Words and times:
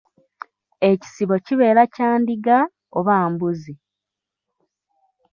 Ekisibo 0.91 1.35
kibeera 1.45 1.83
kya 1.93 2.09
ndiga 2.21 2.57
oba 2.97 3.15
mbuzi? 3.31 3.73